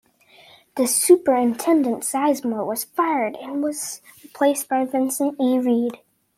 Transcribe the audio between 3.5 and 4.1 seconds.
was